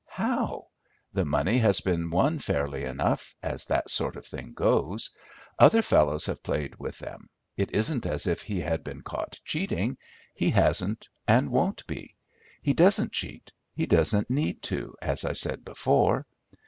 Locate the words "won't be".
11.51-12.15